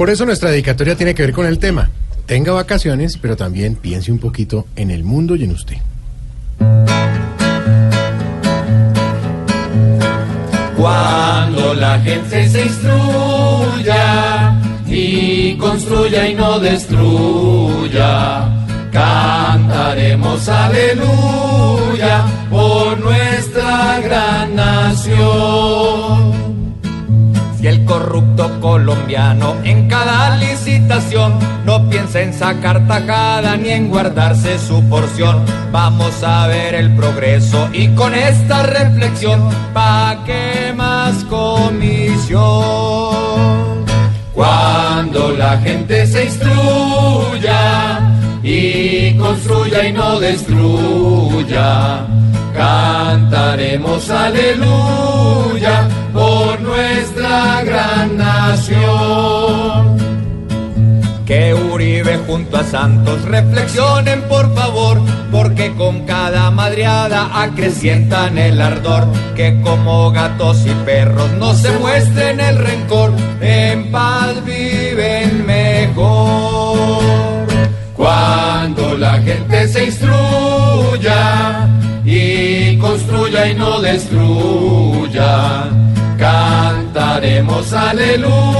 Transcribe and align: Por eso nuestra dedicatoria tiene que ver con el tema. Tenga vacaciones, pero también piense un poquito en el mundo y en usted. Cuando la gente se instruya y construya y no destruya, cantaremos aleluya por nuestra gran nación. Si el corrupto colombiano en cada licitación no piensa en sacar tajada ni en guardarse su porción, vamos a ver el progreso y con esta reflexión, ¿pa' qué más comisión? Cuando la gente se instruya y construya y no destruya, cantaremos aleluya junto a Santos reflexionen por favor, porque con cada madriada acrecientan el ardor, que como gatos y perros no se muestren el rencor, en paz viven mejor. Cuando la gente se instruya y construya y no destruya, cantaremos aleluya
Por 0.00 0.08
eso 0.08 0.24
nuestra 0.24 0.48
dedicatoria 0.48 0.96
tiene 0.96 1.14
que 1.14 1.20
ver 1.20 1.34
con 1.34 1.44
el 1.44 1.58
tema. 1.58 1.90
Tenga 2.24 2.52
vacaciones, 2.52 3.18
pero 3.18 3.36
también 3.36 3.76
piense 3.76 4.10
un 4.10 4.18
poquito 4.18 4.66
en 4.74 4.90
el 4.90 5.04
mundo 5.04 5.36
y 5.36 5.44
en 5.44 5.50
usted. 5.50 5.76
Cuando 10.74 11.74
la 11.74 11.98
gente 11.98 12.48
se 12.48 12.62
instruya 12.62 14.54
y 14.86 15.58
construya 15.58 16.30
y 16.30 16.34
no 16.34 16.58
destruya, 16.58 18.48
cantaremos 18.90 20.48
aleluya 20.48 22.24
por 22.48 22.98
nuestra 23.00 24.00
gran 24.00 24.56
nación. 24.56 26.30
Si 27.60 27.66
el 27.66 27.84
corrupto 27.84 28.49
colombiano 28.60 29.56
en 29.64 29.88
cada 29.88 30.36
licitación 30.36 31.34
no 31.64 31.88
piensa 31.88 32.20
en 32.20 32.32
sacar 32.32 32.86
tajada 32.86 33.56
ni 33.56 33.70
en 33.70 33.88
guardarse 33.88 34.58
su 34.58 34.82
porción, 34.88 35.44
vamos 35.72 36.22
a 36.22 36.46
ver 36.46 36.74
el 36.74 36.94
progreso 36.94 37.68
y 37.72 37.88
con 37.88 38.14
esta 38.14 38.62
reflexión, 38.62 39.48
¿pa' 39.72 40.22
qué 40.26 40.72
más 40.76 41.24
comisión? 41.24 42.40
Cuando 44.32 45.32
la 45.32 45.58
gente 45.58 46.06
se 46.06 46.24
instruya 46.24 48.00
y 48.42 49.16
construya 49.18 49.86
y 49.86 49.92
no 49.92 50.20
destruya, 50.20 52.06
cantaremos 52.54 54.08
aleluya 54.10 55.88
junto 62.30 62.58
a 62.58 62.62
Santos 62.62 63.22
reflexionen 63.22 64.22
por 64.28 64.54
favor, 64.54 65.00
porque 65.32 65.74
con 65.74 66.06
cada 66.06 66.48
madriada 66.52 67.28
acrecientan 67.42 68.38
el 68.38 68.60
ardor, 68.60 69.08
que 69.34 69.60
como 69.62 70.12
gatos 70.12 70.64
y 70.64 70.70
perros 70.84 71.32
no 71.32 71.54
se 71.54 71.76
muestren 71.78 72.38
el 72.38 72.56
rencor, 72.56 73.12
en 73.40 73.90
paz 73.90 74.44
viven 74.44 75.44
mejor. 75.44 77.00
Cuando 77.96 78.96
la 78.96 79.14
gente 79.14 79.66
se 79.66 79.86
instruya 79.86 81.68
y 82.04 82.78
construya 82.78 83.48
y 83.48 83.54
no 83.54 83.80
destruya, 83.80 85.64
cantaremos 86.16 87.72
aleluya 87.72 88.50